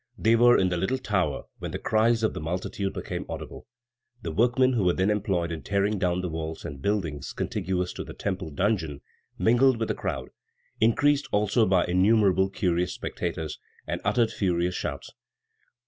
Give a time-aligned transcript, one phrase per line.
[0.17, 3.67] They were in the little tower when the cries of the multitude became audible.
[4.23, 8.03] The workmen who were then employed in tearing down the walls and buildings contiguous to
[8.03, 9.01] the Temple dungeon,
[9.37, 10.29] mingled with the crowd,
[10.79, 15.11] increased also by innumerable curious spectators, and uttered furious shouts.